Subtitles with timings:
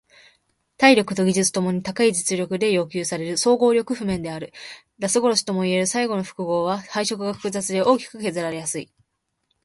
[0.77, 4.51] 体力と技術共に高い実力で要求される総合力譜面である。
[4.97, 8.91] ラス殺しともいえる最後の複合は配色が複雑で大きく削られやすい。